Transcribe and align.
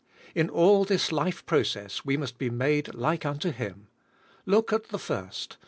In 0.33 0.49
all 0.49 0.83
this 0.83 1.11
life 1.11 1.45
process 1.45 2.03
we 2.03 2.17
must 2.17 2.39
be 2.39 2.49
made 2.49 2.95
like 2.95 3.23
unto 3.23 3.51
Him. 3.51 3.87
Look 4.47 4.73
at 4.73 4.85
the 4.87 4.97
first. 4.97 5.57